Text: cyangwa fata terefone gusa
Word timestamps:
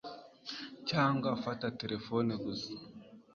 cyangwa 0.89 1.29
fata 1.43 1.67
terefone 1.79 2.31
gusa 2.45 2.71